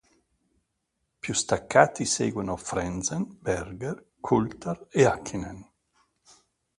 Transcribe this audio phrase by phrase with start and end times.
[1.19, 5.69] Più staccati seguono Frentzen, Berger, Coulthard e Häkkinen.